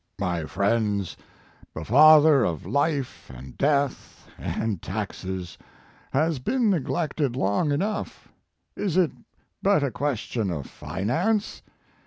My 0.17 0.45
friends, 0.45 1.15
the 1.75 1.85
father 1.85 2.43
of 2.43 2.65
life 2.65 3.29
and 3.31 3.55
death 3.55 4.27
and 4.35 4.81
taxes 4.81 5.59
has 6.09 6.39
been 6.39 6.71
neglected 6.71 7.35
long 7.35 7.71
enough. 7.71 8.27
Is 8.75 8.97
it 8.97 9.11
but 9.61 9.83
a 9.83 9.91
question 9.91 10.49
of 10.49 10.65
finance? 10.65 11.61